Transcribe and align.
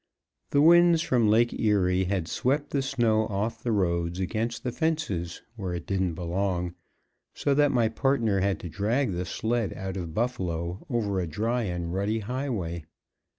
The 0.49 0.63
winds 0.63 1.03
from 1.03 1.27
Lake 1.29 1.53
Erie 1.59 2.05
had 2.05 2.27
swept 2.27 2.71
the 2.71 2.81
snow 2.81 3.27
off 3.27 3.61
the 3.61 3.71
roads 3.71 4.19
against 4.19 4.63
the 4.63 4.71
fences 4.71 5.43
where 5.55 5.75
it 5.75 5.85
didn't 5.85 6.15
belong, 6.15 6.73
so 7.35 7.53
that 7.53 7.71
my 7.71 7.87
partner 7.87 8.39
had 8.39 8.59
to 8.61 8.67
drag 8.67 9.11
the 9.11 9.25
sled 9.25 9.73
out 9.73 9.97
of 9.97 10.15
Buffalo 10.15 10.87
over 10.89 11.19
a 11.19 11.27
dry 11.27 11.65
and 11.65 11.93
rutty 11.93 12.17
highway. 12.21 12.83